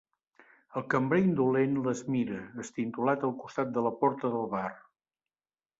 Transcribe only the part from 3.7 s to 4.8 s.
de la porta del bar.